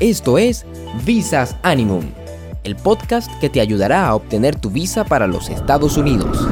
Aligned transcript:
Esto 0.00 0.38
es 0.38 0.64
Visas 1.04 1.56
Animum, 1.62 2.02
el 2.64 2.74
podcast 2.74 3.30
que 3.38 3.50
te 3.50 3.60
ayudará 3.60 4.06
a 4.06 4.14
obtener 4.14 4.58
tu 4.58 4.70
visa 4.70 5.04
para 5.04 5.26
los 5.26 5.50
Estados 5.50 5.98
Unidos. 5.98 6.48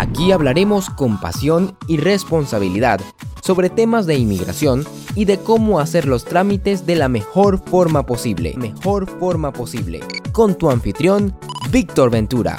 Aquí 0.00 0.32
hablaremos 0.32 0.90
con 0.90 1.20
pasión 1.20 1.76
y 1.86 1.98
responsabilidad 1.98 3.00
sobre 3.44 3.70
temas 3.70 4.06
de 4.06 4.16
inmigración 4.16 4.84
y 5.14 5.24
de 5.24 5.38
cómo 5.38 5.78
hacer 5.78 6.04
los 6.06 6.24
trámites 6.24 6.84
de 6.84 6.96
la 6.96 7.08
mejor 7.08 7.62
forma 7.64 8.04
posible. 8.06 8.54
Mejor 8.56 9.08
forma 9.20 9.52
posible. 9.52 10.00
Con 10.32 10.56
tu 10.56 10.68
anfitrión, 10.68 11.38
Víctor 11.70 12.10
Ventura. 12.10 12.56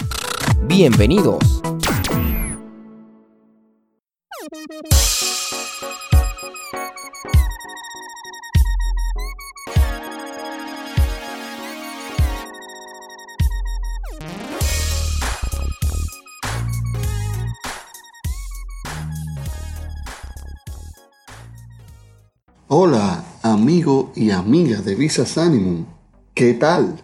Bienvenidos. 0.66 1.61
Hola, 22.84 23.23
amigo 23.44 24.12
y 24.16 24.31
amiga 24.31 24.81
de 24.81 24.95
Visas 24.95 25.38
Animum. 25.38 25.85
¿Qué 26.34 26.55
tal? 26.55 26.99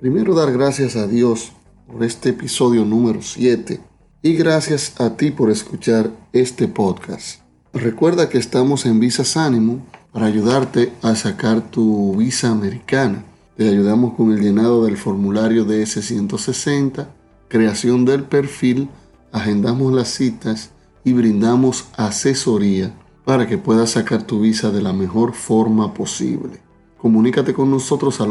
Primero 0.00 0.34
dar 0.34 0.50
gracias 0.50 0.96
a 0.96 1.06
Dios 1.06 1.52
por 1.86 2.04
este 2.04 2.30
episodio 2.30 2.86
número 2.86 3.20
7 3.20 3.80
y 4.22 4.32
gracias 4.32 4.98
a 4.98 5.18
ti 5.18 5.30
por 5.30 5.50
escuchar 5.50 6.10
este 6.32 6.68
podcast. 6.68 7.42
Recuerda 7.74 8.30
que 8.30 8.38
estamos 8.38 8.86
en 8.86 8.98
Visas 8.98 9.36
Animum 9.36 9.80
para 10.10 10.24
ayudarte 10.24 10.90
a 11.02 11.14
sacar 11.14 11.70
tu 11.70 12.16
visa 12.16 12.50
americana. 12.50 13.22
Te 13.58 13.68
ayudamos 13.68 14.14
con 14.14 14.32
el 14.32 14.40
llenado 14.40 14.86
del 14.86 14.96
formulario 14.96 15.66
de 15.66 15.82
S160, 15.82 17.08
creación 17.48 18.06
del 18.06 18.22
perfil, 18.22 18.88
agendamos 19.32 19.92
las 19.92 20.08
citas 20.08 20.70
y 21.04 21.12
brindamos 21.12 21.88
asesoría 21.98 22.94
para 23.30 23.46
que 23.46 23.58
puedas 23.58 23.90
sacar 23.90 24.24
tu 24.24 24.40
visa 24.40 24.72
de 24.72 24.82
la 24.82 24.92
mejor 24.92 25.34
forma 25.34 25.94
posible. 25.94 26.60
Comunícate 26.98 27.54
con 27.54 27.70
nosotros 27.70 28.20
al 28.20 28.30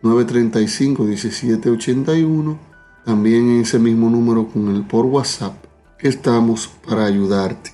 829-935-1781, 0.00 2.56
también 3.04 3.50
en 3.50 3.62
ese 3.62 3.80
mismo 3.80 4.10
número 4.10 4.46
con 4.46 4.68
el 4.68 4.86
por 4.86 5.06
WhatsApp, 5.06 5.56
que 5.98 6.06
estamos 6.06 6.70
para 6.86 7.06
ayudarte. 7.06 7.72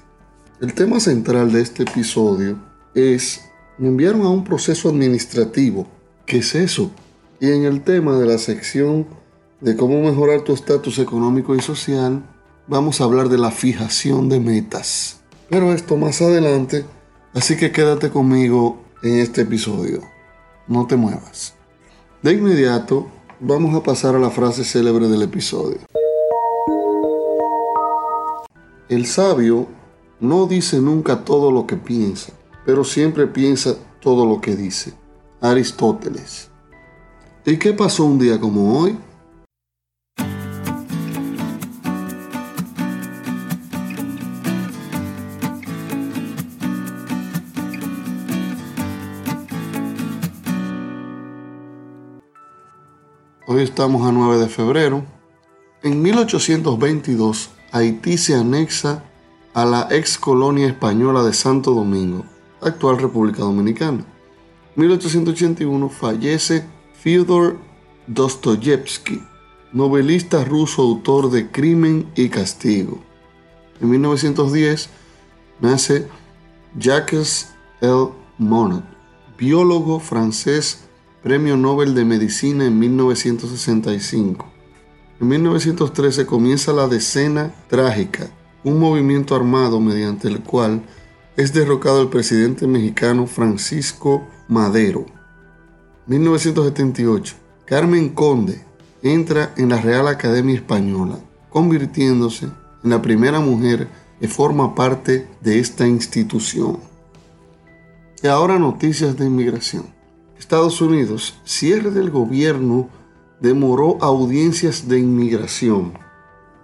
El 0.58 0.72
tema 0.72 1.00
central 1.00 1.52
de 1.52 1.60
este 1.60 1.82
episodio 1.82 2.56
es, 2.94 3.42
me 3.76 3.88
enviaron 3.88 4.22
a 4.22 4.30
un 4.30 4.42
proceso 4.42 4.88
administrativo. 4.88 5.86
¿Qué 6.24 6.38
es 6.38 6.54
eso? 6.54 6.92
Y 7.40 7.50
en 7.50 7.64
el 7.64 7.82
tema 7.82 8.16
de 8.16 8.24
la 8.24 8.38
sección 8.38 9.06
de 9.60 9.76
cómo 9.76 10.02
mejorar 10.02 10.44
tu 10.44 10.54
estatus 10.54 10.98
económico 10.98 11.54
y 11.54 11.60
social, 11.60 12.22
vamos 12.66 13.02
a 13.02 13.04
hablar 13.04 13.28
de 13.28 13.36
la 13.36 13.50
fijación 13.50 14.30
de 14.30 14.40
metas. 14.40 15.20
Pero 15.50 15.72
esto 15.72 15.96
más 15.96 16.22
adelante, 16.22 16.84
así 17.34 17.56
que 17.56 17.70
quédate 17.70 18.10
conmigo 18.10 18.78
en 19.02 19.18
este 19.18 19.42
episodio. 19.42 20.00
No 20.66 20.86
te 20.86 20.96
muevas. 20.96 21.54
De 22.22 22.32
inmediato, 22.32 23.06
vamos 23.40 23.74
a 23.74 23.82
pasar 23.82 24.14
a 24.14 24.18
la 24.18 24.30
frase 24.30 24.64
célebre 24.64 25.08
del 25.08 25.22
episodio. 25.22 25.78
El 28.88 29.06
sabio 29.06 29.66
no 30.20 30.46
dice 30.46 30.80
nunca 30.80 31.24
todo 31.24 31.50
lo 31.50 31.66
que 31.66 31.76
piensa, 31.76 32.32
pero 32.64 32.84
siempre 32.84 33.26
piensa 33.26 33.76
todo 34.00 34.24
lo 34.24 34.40
que 34.40 34.56
dice. 34.56 34.94
Aristóteles. 35.40 36.48
¿Y 37.44 37.58
qué 37.58 37.74
pasó 37.74 38.04
un 38.04 38.18
día 38.18 38.40
como 38.40 38.78
hoy? 38.78 38.96
Estamos 53.64 54.06
a 54.06 54.12
9 54.12 54.36
de 54.40 54.48
febrero. 54.50 55.06
En 55.82 56.02
1822, 56.02 57.48
Haití 57.72 58.18
se 58.18 58.34
anexa 58.34 59.02
a 59.54 59.64
la 59.64 59.88
ex 59.90 60.18
colonia 60.18 60.66
española 60.66 61.22
de 61.22 61.32
Santo 61.32 61.70
Domingo, 61.72 62.26
actual 62.60 62.98
República 62.98 63.38
Dominicana. 63.38 64.04
En 64.76 64.82
1881 64.82 65.88
fallece 65.88 66.66
Fyodor 66.92 67.56
Dostoyevsky, 68.06 69.22
novelista 69.72 70.44
ruso 70.44 70.82
autor 70.82 71.30
de 71.30 71.50
Crimen 71.50 72.12
y 72.14 72.28
Castigo. 72.28 73.00
En 73.80 73.88
1910 73.88 74.90
nace 75.62 76.06
Jacques 76.78 77.48
L. 77.80 78.08
Monod, 78.36 78.82
biólogo 79.38 80.00
francés 80.00 80.83
Premio 81.24 81.56
Nobel 81.56 81.94
de 81.94 82.04
Medicina 82.04 82.66
en 82.66 82.78
1965. 82.78 84.46
En 85.22 85.26
1913 85.26 86.26
comienza 86.26 86.74
la 86.74 86.86
Decena 86.86 87.54
Trágica, 87.66 88.28
un 88.62 88.78
movimiento 88.78 89.34
armado 89.34 89.80
mediante 89.80 90.28
el 90.28 90.42
cual 90.42 90.82
es 91.38 91.54
derrocado 91.54 92.02
el 92.02 92.08
presidente 92.08 92.66
mexicano 92.66 93.26
Francisco 93.26 94.28
Madero. 94.48 95.06
1978. 96.08 97.36
Carmen 97.64 98.10
Conde 98.10 98.62
entra 99.02 99.54
en 99.56 99.70
la 99.70 99.80
Real 99.80 100.08
Academia 100.08 100.56
Española, 100.56 101.18
convirtiéndose 101.48 102.50
en 102.84 102.90
la 102.90 103.00
primera 103.00 103.40
mujer 103.40 103.88
que 104.20 104.28
forma 104.28 104.74
parte 104.74 105.26
de 105.40 105.58
esta 105.58 105.88
institución. 105.88 106.80
Y 108.22 108.26
ahora 108.26 108.58
noticias 108.58 109.16
de 109.16 109.24
inmigración. 109.24 110.03
Estados 110.38 110.80
Unidos, 110.80 111.34
cierre 111.44 111.90
del 111.90 112.10
gobierno 112.10 112.88
demoró 113.40 113.98
audiencias 114.00 114.88
de 114.88 114.98
inmigración. 114.98 115.94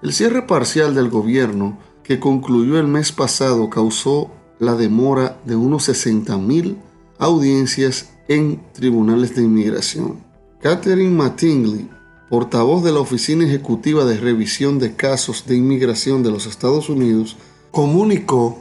El 0.03 0.13
cierre 0.13 0.43
parcial 0.43 0.95
del 0.95 1.11
gobierno 1.11 1.79
que 2.03 2.19
concluyó 2.19 2.79
el 2.79 2.87
mes 2.87 3.13
pasado 3.13 3.71
causó 3.71 4.31
la 4.59 4.75
demora 4.75 5.39
de 5.45 5.57
unos 5.57 5.89
60.000 5.89 6.77
audiencias 7.19 8.11
en 8.29 8.61
tribunales 8.73 9.35
de 9.35 9.43
inmigración. 9.43 10.19
Catherine 10.61 11.15
Mattingly, 11.15 11.89
portavoz 12.29 12.85
de 12.85 12.93
la 12.93 13.01
Oficina 13.01 13.45
Ejecutiva 13.45 14.05
de 14.05 14.17
Revisión 14.17 14.79
de 14.79 14.95
Casos 14.95 15.47
de 15.47 15.57
Inmigración 15.57 16.23
de 16.23 16.31
los 16.31 16.47
Estados 16.47 16.89
Unidos, 16.89 17.37
comunicó 17.71 18.59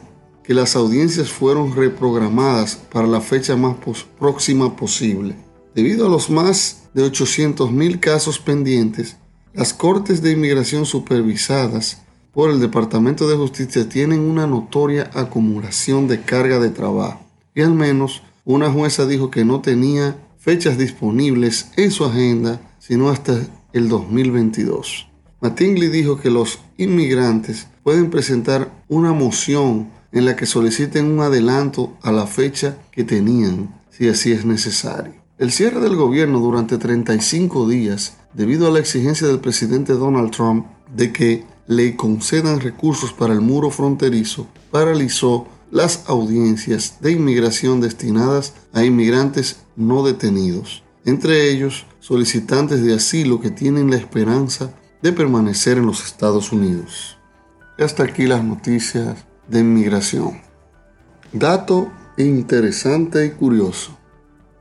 que 0.50 0.56
las 0.56 0.76
audiencias 0.76 1.30
fueron 1.30 1.76
reprogramadas 1.76 2.76
para 2.76 3.06
la 3.06 3.22
fecha 3.22 3.56
más 3.56 3.76
próxima 4.18 4.76
posible. 4.76 5.36
Debido 5.76 6.08
a 6.08 6.10
los 6.10 6.32
más 6.32 6.90
de 6.96 7.04
800.000 7.04 8.00
casos 8.00 8.40
pendientes, 8.40 9.18
las 9.54 9.76
cortes 9.76 10.24
de 10.24 10.32
inmigración 10.32 10.88
supervisadas 10.88 12.02
por 12.34 12.50
el 12.50 12.60
Departamento 12.60 13.30
de 13.30 13.38
Justicia 13.38 13.88
tienen 13.88 14.22
una 14.22 14.48
notoria 14.48 15.12
acumulación 15.14 16.08
de 16.08 16.22
carga 16.22 16.58
de 16.60 16.72
trabajo. 16.72 17.22
Y 17.54 17.62
al 17.62 17.76
menos 17.76 18.24
una 18.44 18.72
jueza 18.72 19.06
dijo 19.06 19.30
que 19.30 19.46
no 19.46 19.62
tenía 19.62 20.18
fechas 20.40 20.80
disponibles 20.80 21.70
en 21.78 21.92
su 21.92 22.06
agenda 22.06 22.60
sino 22.80 23.10
hasta 23.10 23.40
el 23.72 23.88
2022. 23.88 25.10
Mattingly 25.42 25.90
dijo 25.90 26.20
que 26.20 26.32
los 26.32 26.58
inmigrantes 26.76 27.68
pueden 27.84 28.10
presentar 28.10 28.72
una 28.88 29.14
moción 29.14 29.99
en 30.12 30.26
la 30.26 30.36
que 30.36 30.46
soliciten 30.46 31.06
un 31.06 31.20
adelanto 31.22 31.98
a 32.02 32.12
la 32.12 32.28
fecha 32.28 32.78
que 32.92 33.04
tenían, 33.04 33.82
si 33.90 34.08
así 34.08 34.32
es 34.32 34.46
necesario. 34.46 35.14
El 35.38 35.52
cierre 35.52 35.80
del 35.80 35.96
gobierno 35.96 36.40
durante 36.40 36.78
35 36.78 37.68
días, 37.68 38.18
debido 38.34 38.68
a 38.68 38.72
la 38.72 38.80
exigencia 38.80 39.28
del 39.28 39.40
presidente 39.40 39.94
Donald 39.94 40.32
Trump 40.32 40.66
de 40.94 41.14
que 41.14 41.46
le 41.68 41.96
concedan 41.96 42.60
recursos 42.60 43.14
para 43.14 43.34
el 43.34 43.42
muro 43.42 43.70
fronterizo, 43.70 44.48
paralizó 44.72 45.48
las 45.72 46.04
audiencias 46.08 46.98
de 47.00 47.12
inmigración 47.12 47.80
destinadas 47.80 48.54
a 48.74 48.84
inmigrantes 48.84 49.58
no 49.76 50.04
detenidos, 50.04 50.84
entre 51.06 51.52
ellos 51.52 51.86
solicitantes 52.00 52.84
de 52.84 52.96
asilo 52.96 53.40
que 53.40 53.52
tienen 53.52 53.92
la 53.92 53.98
esperanza 53.98 54.74
de 55.02 55.14
permanecer 55.14 55.78
en 55.78 55.86
los 55.86 56.04
Estados 56.04 56.52
Unidos. 56.52 57.18
Hasta 57.78 58.04
aquí 58.04 58.26
las 58.26 58.44
noticias 58.44 59.26
de 59.50 59.60
inmigración. 59.60 60.42
Dato 61.34 61.90
interesante 62.18 63.26
y 63.26 63.32
curioso. 63.32 63.98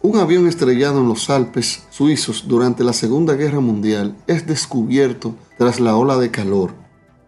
Un 0.00 0.16
avión 0.18 0.46
estrellado 0.46 1.00
en 1.00 1.08
los 1.08 1.28
Alpes 1.28 1.84
suizos 1.90 2.44
durante 2.46 2.84
la 2.84 2.92
Segunda 2.92 3.34
Guerra 3.34 3.60
Mundial 3.60 4.16
es 4.26 4.46
descubierto 4.46 5.34
tras 5.56 5.80
la 5.80 5.96
ola 5.96 6.16
de 6.18 6.30
calor. 6.30 6.72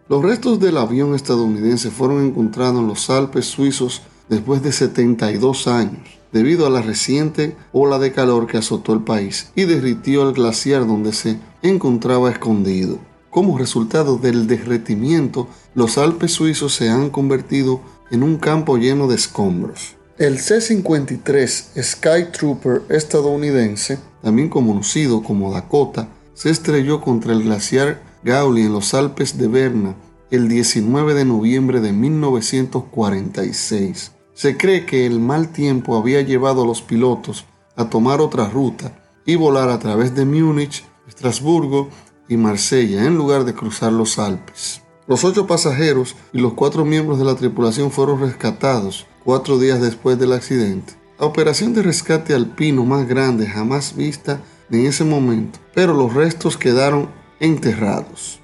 Los 0.08 0.22
restos 0.22 0.60
del 0.60 0.76
avión 0.76 1.14
estadounidense 1.14 1.90
fueron 1.90 2.24
encontrados 2.24 2.80
en 2.80 2.86
los 2.86 3.10
Alpes 3.10 3.46
suizos 3.46 4.02
después 4.28 4.62
de 4.62 4.72
72 4.72 5.66
años. 5.66 6.20
debido 6.32 6.64
a 6.64 6.70
la 6.70 6.80
reciente 6.80 7.56
ola 7.72 7.98
de 7.98 8.12
calor 8.12 8.46
que 8.46 8.58
azotó 8.58 8.92
el 8.92 9.02
país 9.02 9.50
y 9.56 9.64
derritió 9.64 10.28
el 10.28 10.34
glaciar 10.34 10.86
donde 10.86 11.12
se 11.12 11.40
encontraba 11.60 12.30
escondido. 12.30 13.00
Como 13.30 13.56
resultado 13.56 14.16
del 14.16 14.46
derretimiento, 14.48 15.46
los 15.74 15.96
Alpes 15.98 16.32
suizos 16.32 16.74
se 16.74 16.88
han 16.88 17.10
convertido 17.10 17.80
en 18.10 18.24
un 18.24 18.38
campo 18.38 18.76
lleno 18.76 19.06
de 19.06 19.14
escombros. 19.14 19.94
El 20.18 20.40
C-53 20.40 21.80
Sky 21.80 22.32
Trooper 22.32 22.82
estadounidense, 22.88 24.00
también 24.20 24.48
conocido 24.48 25.22
como 25.22 25.52
Dakota, 25.52 26.08
se 26.34 26.50
estrelló 26.50 27.00
contra 27.00 27.32
el 27.32 27.44
glaciar 27.44 28.02
Gauli 28.24 28.62
en 28.62 28.72
los 28.72 28.94
Alpes 28.94 29.38
de 29.38 29.46
Berna 29.46 29.94
el 30.30 30.48
19 30.48 31.14
de 31.14 31.24
noviembre 31.24 31.80
de 31.80 31.92
1946. 31.92 34.10
Se 34.34 34.56
cree 34.56 34.86
que 34.86 35.06
el 35.06 35.20
mal 35.20 35.50
tiempo 35.50 35.96
había 35.96 36.22
llevado 36.22 36.64
a 36.64 36.66
los 36.66 36.82
pilotos 36.82 37.44
a 37.76 37.88
tomar 37.88 38.20
otra 38.20 38.48
ruta 38.48 39.00
y 39.24 39.36
volar 39.36 39.70
a 39.70 39.78
través 39.78 40.12
de 40.14 40.24
Múnich, 40.24 40.84
Estrasburgo 41.08 41.88
y 42.30 42.36
Marsella 42.38 43.04
en 43.04 43.16
lugar 43.16 43.44
de 43.44 43.52
cruzar 43.52 43.92
los 43.92 44.18
Alpes. 44.18 44.80
Los 45.06 45.24
ocho 45.24 45.48
pasajeros 45.48 46.14
y 46.32 46.38
los 46.38 46.54
cuatro 46.54 46.84
miembros 46.84 47.18
de 47.18 47.24
la 47.24 47.34
tripulación 47.34 47.90
fueron 47.90 48.20
rescatados 48.20 49.06
cuatro 49.24 49.58
días 49.58 49.80
después 49.80 50.18
del 50.18 50.32
accidente. 50.32 50.94
La 51.18 51.26
operación 51.26 51.74
de 51.74 51.82
rescate 51.82 52.32
alpino 52.32 52.86
más 52.86 53.06
grande 53.08 53.46
jamás 53.46 53.96
vista 53.96 54.40
en 54.70 54.86
ese 54.86 55.04
momento, 55.04 55.58
pero 55.74 55.92
los 55.92 56.14
restos 56.14 56.56
quedaron 56.56 57.10
enterrados. 57.40 58.38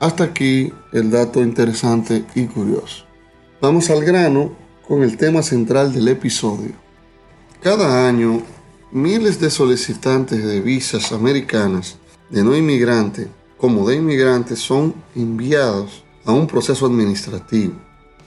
Hasta 0.00 0.24
aquí 0.24 0.72
el 0.92 1.12
dato 1.12 1.40
interesante 1.40 2.24
y 2.34 2.46
curioso. 2.46 3.04
Vamos 3.60 3.88
al 3.88 4.04
grano 4.04 4.56
con 4.86 5.04
el 5.04 5.16
tema 5.16 5.42
central 5.42 5.92
del 5.92 6.08
episodio. 6.08 6.72
Cada 7.62 8.08
año, 8.08 8.42
miles 8.90 9.38
de 9.38 9.48
solicitantes 9.48 10.44
de 10.44 10.60
visas 10.60 11.12
americanas 11.12 11.98
de 12.32 12.42
no 12.42 12.56
inmigrante 12.56 13.28
como 13.58 13.86
de 13.86 13.96
inmigrantes 13.96 14.58
son 14.58 14.94
enviados 15.14 16.02
a 16.24 16.32
un 16.32 16.48
proceso 16.48 16.86
administrativo, 16.86 17.74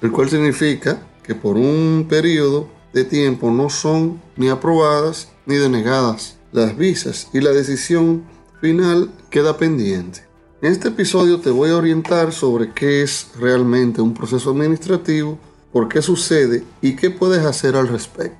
el 0.01 0.11
cual 0.11 0.29
significa 0.29 1.01
que 1.23 1.35
por 1.35 1.57
un 1.57 2.05
periodo 2.07 2.69
de 2.93 3.03
tiempo 3.03 3.51
no 3.51 3.69
son 3.69 4.21
ni 4.37 4.47
aprobadas 4.47 5.29
ni 5.45 5.55
denegadas 5.55 6.37
las 6.53 6.77
visas 6.77 7.27
y 7.33 7.41
la 7.41 7.51
decisión 7.51 8.23
final 8.61 9.11
queda 9.29 9.57
pendiente. 9.57 10.21
En 10.61 10.71
este 10.71 10.87
episodio 10.87 11.39
te 11.39 11.49
voy 11.49 11.71
a 11.71 11.77
orientar 11.77 12.31
sobre 12.31 12.71
qué 12.71 13.01
es 13.01 13.31
realmente 13.39 14.01
un 14.01 14.13
proceso 14.13 14.51
administrativo, 14.51 15.37
por 15.73 15.89
qué 15.89 16.01
sucede 16.01 16.63
y 16.81 16.95
qué 16.95 17.09
puedes 17.09 17.43
hacer 17.43 17.75
al 17.75 17.87
respecto. 17.87 18.37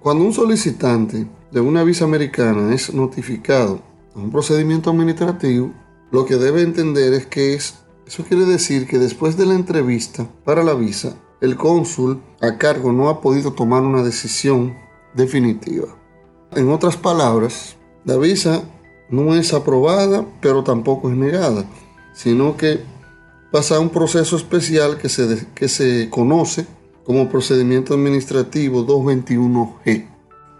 Cuando 0.00 0.24
un 0.24 0.34
solicitante 0.34 1.26
de 1.50 1.60
una 1.60 1.84
visa 1.84 2.04
americana 2.04 2.74
es 2.74 2.92
notificado 2.92 3.93
un 4.14 4.30
procedimiento 4.30 4.90
administrativo, 4.90 5.72
lo 6.10 6.24
que 6.24 6.36
debe 6.36 6.62
entender 6.62 7.12
es 7.14 7.26
que 7.26 7.54
es, 7.54 7.74
eso 8.06 8.24
quiere 8.24 8.44
decir 8.44 8.86
que 8.86 8.98
después 8.98 9.36
de 9.36 9.46
la 9.46 9.54
entrevista 9.54 10.28
para 10.44 10.62
la 10.62 10.74
visa, 10.74 11.16
el 11.40 11.56
cónsul 11.56 12.22
a 12.40 12.56
cargo 12.56 12.92
no 12.92 13.08
ha 13.08 13.20
podido 13.20 13.52
tomar 13.52 13.82
una 13.82 14.02
decisión 14.02 14.76
definitiva. 15.14 15.88
En 16.52 16.70
otras 16.70 16.96
palabras, 16.96 17.76
la 18.04 18.16
visa 18.16 18.62
no 19.10 19.34
es 19.34 19.52
aprobada, 19.52 20.24
pero 20.40 20.62
tampoco 20.62 21.10
es 21.10 21.16
negada, 21.16 21.64
sino 22.12 22.56
que 22.56 22.80
pasa 23.50 23.76
a 23.76 23.80
un 23.80 23.90
proceso 23.90 24.36
especial 24.36 24.98
que 24.98 25.08
se, 25.08 25.46
que 25.54 25.68
se 25.68 26.08
conoce 26.10 26.66
como 27.04 27.28
procedimiento 27.28 27.94
administrativo 27.94 28.86
221G. 28.86 30.08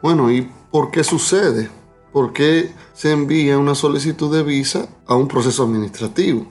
Bueno, 0.02 0.30
¿y 0.30 0.50
por 0.70 0.90
qué 0.90 1.02
sucede? 1.02 1.70
¿Por 2.14 2.32
qué 2.32 2.70
se 2.92 3.10
envía 3.10 3.58
una 3.58 3.74
solicitud 3.74 4.32
de 4.32 4.44
visa 4.44 4.88
a 5.04 5.16
un 5.16 5.26
proceso 5.26 5.64
administrativo? 5.64 6.46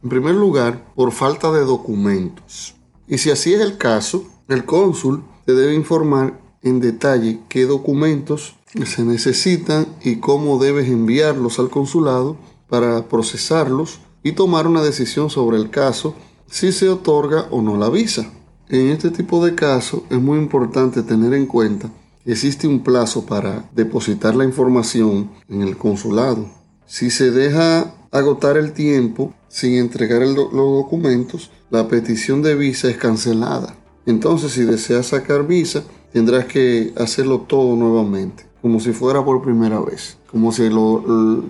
En 0.00 0.08
primer 0.08 0.36
lugar, 0.36 0.92
por 0.94 1.10
falta 1.10 1.50
de 1.50 1.64
documentos. 1.64 2.76
Y 3.08 3.18
si 3.18 3.32
así 3.32 3.52
es 3.52 3.60
el 3.60 3.78
caso, 3.78 4.22
el 4.46 4.64
cónsul 4.64 5.24
te 5.44 5.54
debe 5.54 5.74
informar 5.74 6.40
en 6.62 6.78
detalle 6.78 7.40
qué 7.48 7.64
documentos 7.64 8.54
se 8.86 9.02
necesitan 9.02 9.88
y 10.04 10.20
cómo 10.20 10.60
debes 10.60 10.88
enviarlos 10.88 11.58
al 11.58 11.68
consulado 11.68 12.36
para 12.68 13.08
procesarlos 13.08 13.98
y 14.22 14.32
tomar 14.32 14.68
una 14.68 14.82
decisión 14.84 15.30
sobre 15.30 15.56
el 15.56 15.70
caso 15.70 16.14
si 16.46 16.70
se 16.70 16.88
otorga 16.88 17.48
o 17.50 17.60
no 17.60 17.76
la 17.76 17.90
visa. 17.90 18.30
En 18.68 18.90
este 18.90 19.10
tipo 19.10 19.44
de 19.44 19.56
casos 19.56 20.02
es 20.10 20.20
muy 20.20 20.38
importante 20.38 21.02
tener 21.02 21.34
en 21.34 21.46
cuenta 21.46 21.90
existe 22.32 22.68
un 22.68 22.82
plazo 22.82 23.24
para 23.26 23.68
depositar 23.74 24.36
la 24.36 24.44
información 24.44 25.30
en 25.48 25.62
el 25.62 25.76
consulado. 25.76 26.50
Si 26.86 27.10
se 27.10 27.30
deja 27.30 27.94
agotar 28.10 28.56
el 28.56 28.72
tiempo 28.72 29.34
sin 29.48 29.74
entregar 29.74 30.22
los 30.22 30.52
documentos, 30.52 31.50
la 31.70 31.88
petición 31.88 32.42
de 32.42 32.54
visa 32.54 32.88
es 32.88 32.96
cancelada. 32.96 33.76
Entonces, 34.06 34.52
si 34.52 34.64
deseas 34.64 35.08
sacar 35.08 35.46
visa, 35.46 35.84
tendrás 36.12 36.46
que 36.46 36.92
hacerlo 36.96 37.40
todo 37.40 37.76
nuevamente, 37.76 38.46
como 38.62 38.80
si 38.80 38.92
fuera 38.92 39.24
por 39.24 39.42
primera 39.42 39.80
vez, 39.80 40.18
como 40.30 40.52
si 40.52 40.62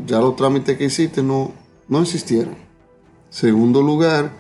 ya 0.07 0.21
los 0.21 0.37
trámites 0.37 0.77
que 0.77 0.85
hiciste 0.87 1.23
no, 1.23 1.53
no 1.89 2.03
existieran. 2.03 2.57
Segundo 3.31 3.83
lugar, 3.83 4.33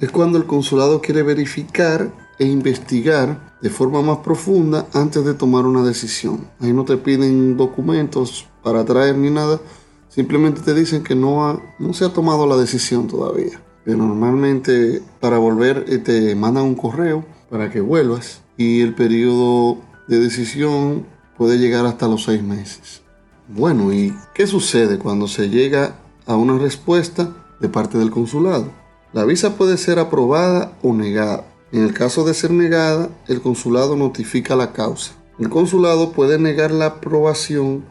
es 0.00 0.10
cuando 0.10 0.38
el 0.38 0.46
consulado 0.46 1.00
quiere 1.00 1.22
verificar 1.22 2.12
e 2.38 2.46
investigar 2.46 3.54
de 3.60 3.70
forma 3.70 4.02
más 4.02 4.18
profunda 4.18 4.86
antes 4.92 5.24
de 5.24 5.34
tomar 5.34 5.66
una 5.66 5.82
decisión. 5.82 6.46
Ahí 6.60 6.72
no 6.72 6.84
te 6.84 6.96
piden 6.96 7.56
documentos 7.56 8.46
para 8.62 8.84
traer 8.84 9.16
ni 9.16 9.30
nada, 9.30 9.60
simplemente 10.08 10.60
te 10.62 10.74
dicen 10.74 11.02
que 11.02 11.14
no, 11.14 11.60
no 11.78 11.92
se 11.92 12.04
ha 12.04 12.12
tomado 12.12 12.46
la 12.46 12.56
decisión 12.56 13.06
todavía. 13.06 13.60
Que 13.84 13.94
normalmente 13.94 15.02
para 15.20 15.38
volver 15.38 15.84
eh, 15.88 15.98
te 15.98 16.34
mandan 16.34 16.64
un 16.64 16.74
correo 16.74 17.24
para 17.50 17.70
que 17.70 17.80
vuelvas 17.80 18.40
y 18.56 18.80
el 18.80 18.94
periodo 18.94 19.78
de 20.08 20.20
decisión 20.20 21.06
puede 21.36 21.58
llegar 21.58 21.84
hasta 21.86 22.08
los 22.08 22.24
seis 22.24 22.42
meses. 22.42 23.02
Bueno, 23.48 23.92
¿y 23.92 24.16
qué 24.34 24.46
sucede 24.46 24.98
cuando 24.98 25.28
se 25.28 25.50
llega 25.50 25.96
a 26.26 26.36
una 26.36 26.58
respuesta 26.58 27.30
de 27.60 27.68
parte 27.68 27.98
del 27.98 28.10
consulado? 28.10 28.70
La 29.12 29.24
visa 29.24 29.56
puede 29.56 29.76
ser 29.76 29.98
aprobada 29.98 30.72
o 30.82 30.94
negada. 30.94 31.44
En 31.74 31.82
el 31.82 31.92
caso 31.92 32.22
de 32.22 32.34
ser 32.34 32.52
negada, 32.52 33.10
el 33.26 33.40
consulado 33.42 33.96
notifica 33.96 34.54
la 34.54 34.72
causa. 34.72 35.14
El 35.40 35.50
consulado 35.50 36.12
puede 36.12 36.38
negar 36.38 36.70
la 36.70 36.86
aprobación 36.86 37.84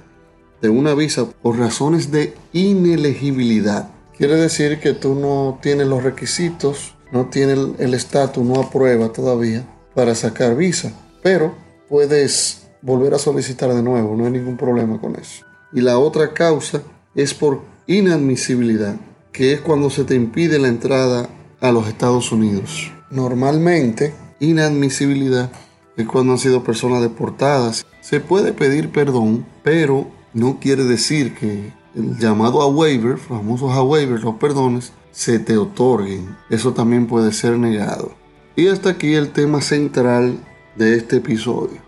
de 0.61 0.69
una 0.69 0.93
visa 0.93 1.25
por 1.25 1.59
razones 1.59 2.09
de 2.09 2.33
inelegibilidad. 2.53 3.89
Quiere 4.17 4.35
decir 4.35 4.79
que 4.79 4.93
tú 4.93 5.15
no 5.15 5.59
tienes 5.61 5.87
los 5.87 6.01
requisitos, 6.01 6.95
no 7.11 7.25
tienes 7.25 7.59
el 7.77 7.93
estatus, 7.93 8.41
no 8.45 8.61
aprueba 8.61 9.11
todavía 9.11 9.67
para 9.93 10.15
sacar 10.15 10.55
visa, 10.55 10.93
pero 11.21 11.53
puedes 11.89 12.69
volver 12.81 13.13
a 13.13 13.19
solicitar 13.19 13.73
de 13.73 13.83
nuevo, 13.83 14.15
no 14.15 14.23
hay 14.23 14.31
ningún 14.31 14.55
problema 14.55 14.97
con 15.01 15.17
eso. 15.17 15.43
Y 15.73 15.81
la 15.81 15.97
otra 15.97 16.33
causa 16.33 16.83
es 17.15 17.33
por 17.33 17.59
inadmisibilidad, 17.87 18.95
que 19.33 19.51
es 19.51 19.59
cuando 19.59 19.89
se 19.89 20.05
te 20.05 20.15
impide 20.15 20.57
la 20.57 20.69
entrada 20.69 21.27
a 21.59 21.73
los 21.73 21.89
Estados 21.89 22.31
Unidos. 22.31 22.93
Normalmente, 23.13 24.11
inadmisibilidad 24.39 25.51
es 25.97 26.07
cuando 26.07 26.33
han 26.33 26.39
sido 26.39 26.63
personas 26.63 26.99
deportadas. 26.99 27.85
Se 28.01 28.19
puede 28.19 28.53
pedir 28.53 28.89
perdón, 28.89 29.45
pero 29.61 30.07
no 30.33 30.59
quiere 30.59 30.83
decir 30.83 31.35
que 31.35 31.71
el 31.93 32.17
llamado 32.17 32.63
a 32.63 32.67
waiver, 32.67 33.19
famosos 33.19 33.71
a 33.71 33.83
waiver, 33.83 34.19
los 34.19 34.37
perdones, 34.37 34.93
se 35.11 35.37
te 35.37 35.57
otorguen. 35.57 36.35
Eso 36.49 36.73
también 36.73 37.05
puede 37.05 37.31
ser 37.33 37.59
negado. 37.59 38.15
Y 38.55 38.67
hasta 38.67 38.89
aquí 38.89 39.13
el 39.13 39.29
tema 39.29 39.61
central 39.61 40.39
de 40.75 40.95
este 40.95 41.17
episodio. 41.17 41.81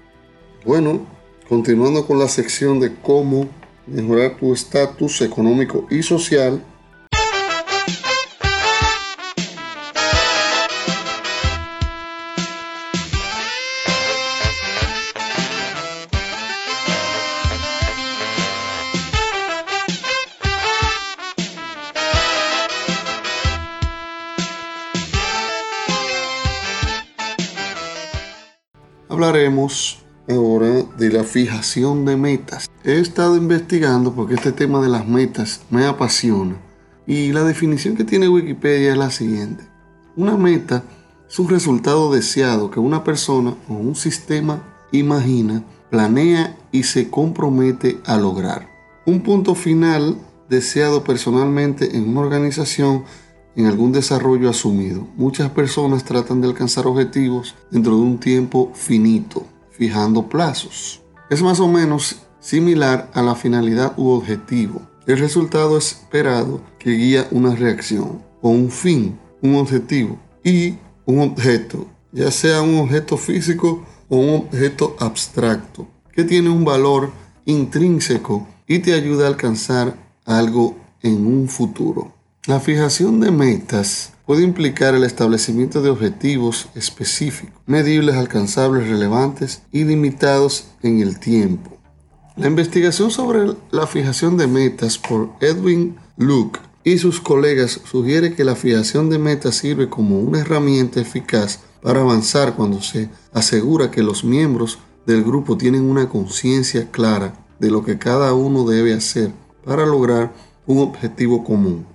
Bueno, 0.64 1.08
continuando 1.50 2.06
con 2.06 2.20
la 2.20 2.28
sección 2.28 2.80
de 2.80 2.94
cómo 3.02 3.48
mejorar 3.88 4.38
tu 4.38 4.54
estatus 4.54 5.22
económico 5.22 5.88
y 5.90 6.04
social, 6.04 6.64
hablaremos 29.16 30.04
ahora 30.28 30.84
de 30.98 31.10
la 31.10 31.24
fijación 31.24 32.04
de 32.04 32.18
metas. 32.18 32.70
He 32.84 33.00
estado 33.00 33.38
investigando 33.38 34.14
porque 34.14 34.34
este 34.34 34.52
tema 34.52 34.82
de 34.82 34.90
las 34.90 35.08
metas 35.08 35.62
me 35.70 35.86
apasiona 35.86 36.58
y 37.08 37.32
la 37.32 37.46
definición 37.46 37.96
que 37.96 38.04
tiene 38.04 38.28
Wikipedia 38.28 38.92
es 38.92 38.98
la 38.98 39.10
siguiente. 39.12 39.64
Una 40.18 40.36
meta 40.36 40.84
es 41.30 41.40
un 41.40 41.48
resultado 41.48 42.12
deseado 42.12 42.70
que 42.70 42.82
una 42.82 43.06
persona 43.06 43.56
o 43.70 43.76
un 43.76 43.96
sistema 43.96 44.62
imagina 44.92 45.64
planea 45.90 46.58
y 46.74 46.84
se 46.84 47.10
compromete 47.10 48.02
a 48.06 48.18
lograr. 48.18 48.68
Un 49.06 49.22
punto 49.22 49.56
final 49.56 50.18
deseado 50.50 51.06
personalmente 51.06 51.96
en 51.96 52.10
una 52.10 52.20
organización 52.20 53.06
en 53.56 53.66
algún 53.66 53.92
desarrollo 53.92 54.50
asumido. 54.50 55.08
Muchas 55.16 55.50
personas 55.50 56.04
tratan 56.04 56.42
de 56.42 56.48
alcanzar 56.48 56.88
objetivos 56.88 57.56
dentro 57.72 57.96
de 57.96 58.02
un 58.02 58.20
tiempo 58.20 58.72
finito, 58.74 59.46
fijando 59.72 60.28
plazos. 60.28 61.02
Es 61.30 61.42
más 61.42 61.60
o 61.60 61.68
menos 61.68 62.18
similar 62.40 63.10
a 63.14 63.22
la 63.22 63.36
finalidad 63.36 63.94
u 63.98 64.10
objetivo. 64.10 64.82
El 65.08 65.20
resultado 65.20 65.78
esperado 65.78 66.62
que 66.80 66.92
guía 66.92 67.28
una 67.32 67.56
reacción 67.56 68.22
o 68.42 68.50
un 68.50 68.70
fin, 68.70 69.18
un 69.42 69.56
objetivo 69.56 70.20
y 70.44 70.76
un 71.06 71.20
objeto, 71.20 71.88
ya 72.12 72.32
sea 72.32 72.62
un 72.62 72.78
objeto 72.80 73.18
físico 73.18 73.86
o 74.10 74.18
un 74.18 74.36
objeto 74.48 74.96
abstracto, 75.00 75.88
que 76.12 76.24
tiene 76.24 76.50
un 76.50 76.66
valor 76.66 77.12
intrínseco 77.46 78.48
y 78.68 78.80
te 78.80 78.94
ayuda 78.94 79.26
a 79.26 79.30
alcanzar 79.30 79.96
algo 80.26 80.76
en 81.02 81.26
un 81.26 81.48
futuro. 81.48 82.14
La 82.48 82.60
fijación 82.60 83.20
de 83.22 83.32
metas 83.32 84.14
puede 84.28 84.44
implicar 84.44 84.94
el 84.94 85.04
establecimiento 85.04 85.82
de 85.82 85.90
objetivos 85.90 86.68
específicos, 86.76 87.60
medibles, 87.66 88.18
alcanzables, 88.18 88.88
relevantes 88.88 89.64
y 89.72 89.84
limitados 89.84 90.68
en 90.84 91.02
el 91.02 91.20
tiempo. 91.20 91.76
La 92.36 92.46
investigación 92.46 93.10
sobre 93.10 93.56
la 93.72 93.88
fijación 93.88 94.38
de 94.38 94.46
metas 94.46 95.00
por 95.00 95.32
Edwin 95.42 95.96
Luke 96.18 96.60
y 96.84 97.00
sus 97.00 97.20
colegas 97.20 97.82
sugiere 97.84 98.36
que 98.36 98.44
la 98.44 98.56
fijación 98.56 99.10
de 99.10 99.18
metas 99.18 99.56
sirve 99.56 99.90
como 99.90 100.20
una 100.20 100.42
herramienta 100.42 101.02
eficaz 101.02 101.62
para 101.82 102.02
avanzar 102.02 102.56
cuando 102.56 102.80
se 102.80 103.10
asegura 103.34 103.90
que 103.90 104.04
los 104.04 104.24
miembros 104.24 104.78
del 105.08 105.24
grupo 105.24 105.58
tienen 105.58 105.82
una 105.90 106.10
conciencia 106.10 106.92
clara 106.92 107.44
de 107.58 107.72
lo 107.72 107.84
que 107.84 107.98
cada 107.98 108.36
uno 108.36 108.66
debe 108.66 108.94
hacer 108.94 109.32
para 109.66 109.88
lograr 109.88 110.32
un 110.68 110.78
objetivo 110.78 111.44
común. 111.44 111.95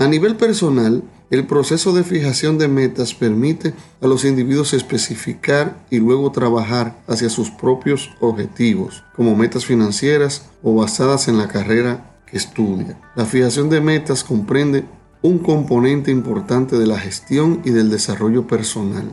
A 0.00 0.08
nivel 0.08 0.36
personal, 0.36 1.02
el 1.28 1.46
proceso 1.46 1.92
de 1.92 2.04
fijación 2.04 2.56
de 2.56 2.68
metas 2.68 3.12
permite 3.12 3.74
a 4.00 4.06
los 4.06 4.24
individuos 4.24 4.72
especificar 4.72 5.84
y 5.90 5.98
luego 5.98 6.32
trabajar 6.32 6.96
hacia 7.06 7.28
sus 7.28 7.50
propios 7.50 8.10
objetivos, 8.18 9.04
como 9.14 9.36
metas 9.36 9.66
financieras 9.66 10.46
o 10.62 10.74
basadas 10.74 11.28
en 11.28 11.36
la 11.36 11.48
carrera 11.48 12.18
que 12.24 12.38
estudia. 12.38 12.98
La 13.14 13.26
fijación 13.26 13.68
de 13.68 13.82
metas 13.82 14.24
comprende 14.24 14.86
un 15.20 15.38
componente 15.38 16.10
importante 16.10 16.78
de 16.78 16.86
la 16.86 16.98
gestión 16.98 17.60
y 17.66 17.68
del 17.68 17.90
desarrollo 17.90 18.46
personal. 18.46 19.04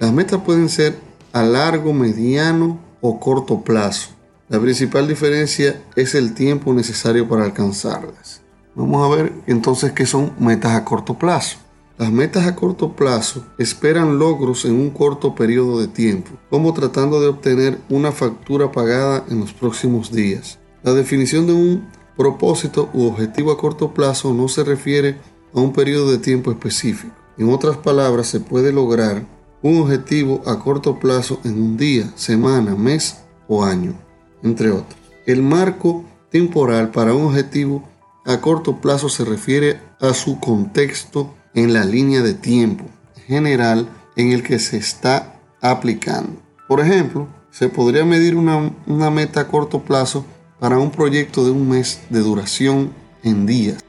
Las 0.00 0.12
metas 0.12 0.40
pueden 0.42 0.68
ser 0.68 0.98
a 1.32 1.44
largo, 1.44 1.92
mediano 1.92 2.80
o 3.00 3.20
corto 3.20 3.62
plazo. 3.62 4.08
La 4.48 4.58
principal 4.58 5.06
diferencia 5.06 5.80
es 5.94 6.16
el 6.16 6.34
tiempo 6.34 6.74
necesario 6.74 7.28
para 7.28 7.44
alcanzarlas. 7.44 8.43
Vamos 8.76 9.04
a 9.04 9.14
ver 9.14 9.32
entonces 9.46 9.92
qué 9.92 10.04
son 10.04 10.32
metas 10.38 10.72
a 10.72 10.84
corto 10.84 11.14
plazo. 11.14 11.58
Las 11.96 12.10
metas 12.10 12.46
a 12.46 12.56
corto 12.56 12.96
plazo 12.96 13.44
esperan 13.56 14.18
logros 14.18 14.64
en 14.64 14.72
un 14.72 14.90
corto 14.90 15.36
periodo 15.36 15.80
de 15.80 15.86
tiempo, 15.86 16.32
como 16.50 16.74
tratando 16.74 17.20
de 17.20 17.28
obtener 17.28 17.78
una 17.88 18.10
factura 18.10 18.72
pagada 18.72 19.24
en 19.28 19.38
los 19.38 19.52
próximos 19.52 20.10
días. 20.10 20.58
La 20.82 20.92
definición 20.92 21.46
de 21.46 21.52
un 21.52 21.88
propósito 22.16 22.90
u 22.92 23.04
objetivo 23.04 23.52
a 23.52 23.58
corto 23.58 23.94
plazo 23.94 24.34
no 24.34 24.48
se 24.48 24.64
refiere 24.64 25.18
a 25.54 25.60
un 25.60 25.72
periodo 25.72 26.10
de 26.10 26.18
tiempo 26.18 26.50
específico. 26.50 27.14
En 27.38 27.48
otras 27.48 27.76
palabras, 27.76 28.26
se 28.26 28.40
puede 28.40 28.72
lograr 28.72 29.24
un 29.62 29.78
objetivo 29.78 30.42
a 30.46 30.58
corto 30.58 30.98
plazo 30.98 31.40
en 31.44 31.54
un 31.54 31.76
día, 31.76 32.12
semana, 32.16 32.74
mes 32.74 33.18
o 33.46 33.64
año, 33.64 33.94
entre 34.42 34.70
otros. 34.70 34.98
El 35.26 35.42
marco 35.42 36.04
temporal 36.30 36.90
para 36.90 37.14
un 37.14 37.26
objetivo 37.26 37.84
a 38.24 38.40
corto 38.40 38.80
plazo 38.80 39.08
se 39.08 39.24
refiere 39.24 39.80
a 40.00 40.14
su 40.14 40.40
contexto 40.40 41.34
en 41.54 41.72
la 41.72 41.84
línea 41.84 42.22
de 42.22 42.34
tiempo 42.34 42.84
general 43.26 43.88
en 44.16 44.32
el 44.32 44.42
que 44.42 44.58
se 44.58 44.76
está 44.76 45.40
aplicando. 45.60 46.40
Por 46.68 46.80
ejemplo, 46.80 47.28
se 47.50 47.68
podría 47.68 48.04
medir 48.04 48.36
una, 48.36 49.10
meta 49.10 49.40
a 49.40 49.48
corto 49.48 49.82
plazo 49.82 50.24
para 50.58 50.78
un 50.78 50.90
proyecto 50.90 51.44
de 51.44 51.50
un 51.50 51.68
mes 51.68 52.00
de 52.10 52.20
duración 52.20 52.92
en 53.22 53.46
días. 53.46 53.82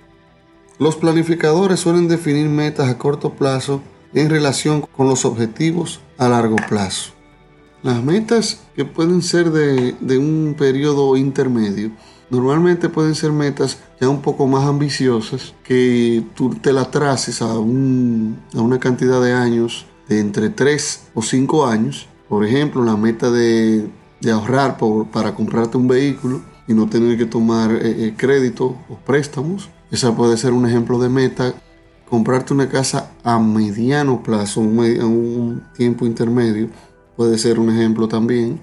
Los 0.78 0.96
planificadores 0.96 1.80
suelen 1.80 2.08
definir 2.08 2.50
metas 2.50 2.90
a 2.90 2.98
corto 2.98 3.34
plazo 3.34 3.82
en 4.14 4.30
relación 4.30 4.82
con 4.82 5.08
los 5.08 5.26
objetivos 5.26 6.02
a 6.18 6.28
largo 6.28 6.58
plazo. 6.68 7.12
Las 7.86 8.04
metas 8.04 8.60
que 8.76 8.84
pueden 8.84 9.22
ser 9.22 9.52
de, 9.52 9.96
de 10.02 10.18
un 10.18 10.56
periodo 10.58 11.16
intermedio 11.16 11.92
Normalmente 12.30 12.90
pueden 12.90 13.14
ser 13.14 13.32
metas 13.32 13.78
ya 14.02 14.10
un 14.10 14.22
poco 14.22 14.48
más 14.48 14.66
ambiciosas 14.66 15.54
que 15.64 16.24
tú 16.34 16.50
te 16.56 16.74
las 16.74 16.90
traces 16.90 17.42
a, 17.42 17.60
una 17.60 18.80
cantidad 18.80 19.22
de 19.22 19.34
años 19.34 19.86
de 20.10 20.20
entre 20.20 20.50
3 20.50 21.08
o 21.14 21.22
5 21.22 21.68
años. 21.68 22.08
Por 22.28 22.44
ejemplo, 22.44 22.84
la 22.84 22.98
meta 22.98 23.30
de, 23.30 23.90
ahorrar 24.32 24.78
para 25.12 25.36
comprarte 25.36 25.78
un 25.78 25.88
vehículo 25.88 26.42
y 26.68 26.74
no 26.74 26.90
tener 26.90 27.16
que 27.16 27.28
tomar 27.28 27.72
eh, 27.72 28.08
eh, 28.08 28.14
crédito 28.18 28.76
o 28.90 28.96
préstamos. 29.06 29.70
Esa 29.92 30.16
puede 30.16 30.36
ser 30.36 30.52
un 30.54 30.66
ejemplo 30.66 30.98
de 30.98 31.10
meta. 31.10 31.54
Comprarte 32.10 32.54
una 32.54 32.68
casa 32.70 33.12
a 33.24 33.38
mediano 33.38 34.24
plazo, 34.24 34.62
a 34.62 34.64
un 34.64 35.64
tiempo 35.76 36.08
intermedio, 36.08 36.70
puede 37.16 37.38
ser 37.38 37.60
un 37.60 37.70
ejemplo 37.70 38.08
también. 38.08 38.60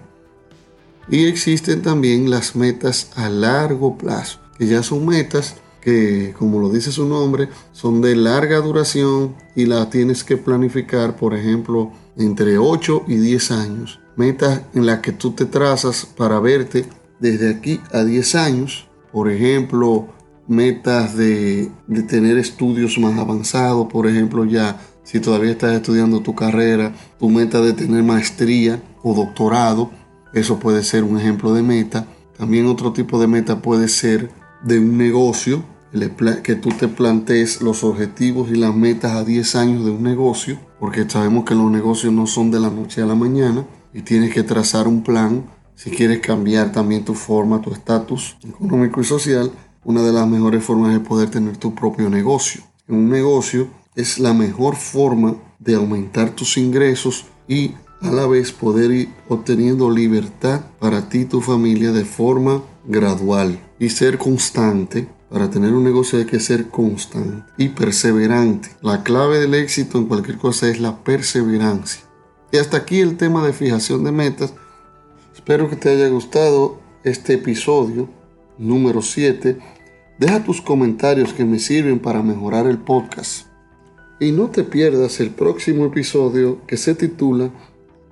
Y 1.08 1.26
existen 1.26 1.82
también 1.82 2.30
las 2.30 2.54
metas 2.54 3.10
a 3.16 3.28
largo 3.28 3.98
plazo, 3.98 4.38
que 4.56 4.66
ya 4.66 4.82
son 4.82 5.06
metas 5.06 5.56
que, 5.82 6.32
como 6.38 6.60
lo 6.60 6.70
dice 6.70 6.92
su 6.92 7.06
nombre, 7.06 7.48
son 7.72 8.00
de 8.00 8.14
larga 8.14 8.58
duración 8.58 9.34
y 9.56 9.66
las 9.66 9.90
tienes 9.90 10.22
que 10.24 10.36
planificar, 10.36 11.16
por 11.16 11.34
ejemplo, 11.34 11.90
entre 12.16 12.56
8 12.56 13.04
y 13.08 13.16
10 13.16 13.50
años. 13.50 14.00
Metas 14.16 14.62
en 14.74 14.86
las 14.86 15.00
que 15.00 15.12
tú 15.12 15.32
te 15.32 15.44
trazas 15.44 16.06
para 16.06 16.38
verte 16.38 16.86
desde 17.18 17.50
aquí 17.50 17.80
a 17.92 18.04
10 18.04 18.34
años. 18.36 18.88
Por 19.10 19.30
ejemplo, 19.30 20.06
metas 20.46 21.16
de, 21.16 21.70
de 21.88 22.02
tener 22.04 22.38
estudios 22.38 22.96
más 22.98 23.18
avanzados. 23.18 23.88
Por 23.90 24.06
ejemplo, 24.06 24.44
ya 24.44 24.80
si 25.04 25.20
todavía 25.20 25.52
estás 25.52 25.74
estudiando 25.74 26.20
tu 26.20 26.34
carrera, 26.34 26.92
tu 27.18 27.28
meta 27.28 27.60
de 27.60 27.72
tener 27.72 28.02
maestría 28.02 28.82
o 29.02 29.14
doctorado 29.14 29.90
eso 30.32 30.58
puede 30.58 30.82
ser 30.82 31.04
un 31.04 31.18
ejemplo 31.18 31.52
de 31.52 31.62
meta. 31.62 32.06
También 32.36 32.66
otro 32.66 32.92
tipo 32.92 33.20
de 33.20 33.26
meta 33.26 33.60
puede 33.60 33.88
ser 33.88 34.30
de 34.62 34.78
un 34.78 34.96
negocio, 34.96 35.64
que 36.42 36.54
tú 36.54 36.70
te 36.70 36.88
plantees 36.88 37.60
los 37.60 37.84
objetivos 37.84 38.50
y 38.50 38.54
las 38.54 38.74
metas 38.74 39.12
a 39.12 39.24
10 39.24 39.56
años 39.56 39.84
de 39.84 39.90
un 39.90 40.02
negocio, 40.02 40.58
porque 40.80 41.08
sabemos 41.08 41.44
que 41.44 41.54
los 41.54 41.70
negocios 41.70 42.14
no 42.14 42.26
son 42.26 42.50
de 42.50 42.60
la 42.60 42.70
noche 42.70 43.02
a 43.02 43.06
la 43.06 43.14
mañana 43.14 43.66
y 43.92 44.00
tienes 44.00 44.32
que 44.32 44.42
trazar 44.42 44.88
un 44.88 45.02
plan 45.02 45.44
si 45.74 45.90
quieres 45.90 46.20
cambiar 46.20 46.72
también 46.72 47.04
tu 47.04 47.14
forma, 47.14 47.60
tu 47.60 47.72
estatus 47.72 48.36
económico 48.48 49.00
y 49.00 49.04
social. 49.04 49.50
Una 49.84 50.02
de 50.02 50.12
las 50.12 50.26
mejores 50.28 50.64
formas 50.64 50.94
es 50.94 51.00
poder 51.00 51.28
tener 51.28 51.56
tu 51.56 51.74
propio 51.74 52.08
negocio. 52.08 52.62
En 52.88 52.94
un 52.94 53.10
negocio 53.10 53.68
es 53.94 54.18
la 54.18 54.32
mejor 54.32 54.76
forma 54.76 55.36
de 55.58 55.74
aumentar 55.74 56.30
tus 56.30 56.56
ingresos 56.56 57.26
y 57.46 57.72
a 58.00 58.10
la 58.10 58.26
vez 58.26 58.50
poder 58.52 58.90
ir 58.90 59.08
obteniendo 59.28 59.90
libertad 59.90 60.62
para 60.80 61.08
ti 61.08 61.20
y 61.20 61.24
tu 61.24 61.40
familia 61.40 61.92
de 61.92 62.04
forma 62.04 62.62
gradual 62.84 63.60
y 63.78 63.90
ser 63.90 64.18
constante. 64.18 65.08
Para 65.30 65.48
tener 65.50 65.72
un 65.72 65.84
negocio 65.84 66.18
hay 66.18 66.26
que 66.26 66.40
ser 66.40 66.68
constante 66.68 67.44
y 67.56 67.68
perseverante. 67.68 68.70
La 68.82 69.02
clave 69.02 69.38
del 69.38 69.54
éxito 69.54 69.98
en 69.98 70.06
cualquier 70.06 70.38
cosa 70.38 70.68
es 70.68 70.80
la 70.80 71.04
perseverancia. 71.04 72.02
Y 72.50 72.58
hasta 72.58 72.78
aquí 72.78 73.00
el 73.00 73.16
tema 73.16 73.46
de 73.46 73.52
fijación 73.52 74.04
de 74.04 74.12
metas. 74.12 74.52
Espero 75.34 75.70
que 75.70 75.76
te 75.76 75.90
haya 75.90 76.08
gustado 76.08 76.80
este 77.04 77.34
episodio 77.34 78.08
número 78.58 79.00
7. 79.00 79.58
Deja 80.18 80.44
tus 80.44 80.60
comentarios 80.60 81.32
que 81.32 81.44
me 81.44 81.58
sirven 81.58 81.98
para 81.98 82.22
mejorar 82.22 82.66
el 82.66 82.78
podcast. 82.78 83.51
Y 84.22 84.30
no 84.30 84.50
te 84.50 84.62
pierdas 84.62 85.18
el 85.18 85.30
próximo 85.30 85.84
episodio 85.84 86.64
que 86.68 86.76
se 86.76 86.94
titula 86.94 87.50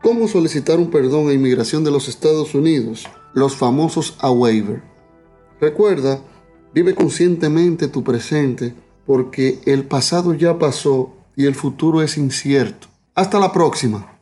¿Cómo 0.03 0.27
solicitar 0.27 0.81
un 0.81 0.91
perdón 0.91 1.29
a 1.29 1.33
inmigración 1.33 1.85
de 1.85 1.93
los 1.93 2.09
Estados 2.09 2.53
Unidos? 2.57 3.07
Los 3.33 3.55
famosos 3.55 4.17
a 4.19 4.29
waiver. 4.29 4.83
Recuerda, 5.61 6.21
vive 6.75 6.97
conscientemente 6.97 7.87
tu 7.87 8.03
presente 8.03 8.75
porque 9.07 9.61
el 9.67 9.85
pasado 9.85 10.35
ya 10.35 10.59
pasó 10.59 11.15
y 11.37 11.47
el 11.47 11.55
futuro 11.55 12.03
es 12.03 12.19
incierto. 12.19 12.89
Hasta 13.15 13.39
la 13.39 13.53
próxima. 13.53 14.21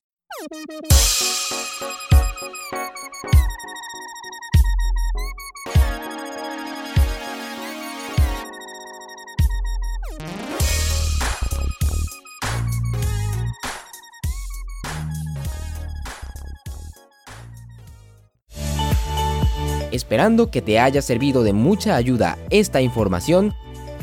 Esperando 19.90 20.50
que 20.50 20.60
te 20.60 20.78
haya 20.78 21.00
servido 21.00 21.42
de 21.42 21.52
mucha 21.52 21.96
ayuda 21.96 22.38
esta 22.50 22.82
información, 22.82 23.54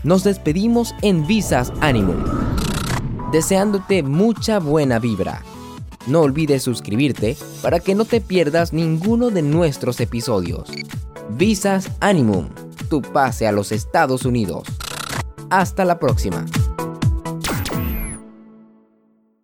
nos 0.03 0.23
despedimos 0.23 0.95
en 1.01 1.27
Visas 1.27 1.71
Animum, 1.79 2.23
deseándote 3.31 4.01
mucha 4.01 4.59
buena 4.59 4.99
vibra. 4.99 5.43
No 6.07 6.21
olvides 6.21 6.63
suscribirte 6.63 7.35
para 7.61 7.79
que 7.79 7.95
no 7.95 8.05
te 8.05 8.21
pierdas 8.21 8.73
ninguno 8.73 9.29
de 9.29 9.41
nuestros 9.41 9.99
episodios. 9.99 10.69
Visas 11.29 11.91
Animum, 11.99 12.49
tu 12.89 13.01
pase 13.01 13.47
a 13.47 13.51
los 13.51 13.71
Estados 13.71 14.25
Unidos. 14.25 14.67
Hasta 15.49 15.85
la 15.85 15.99
próxima. 15.99 16.45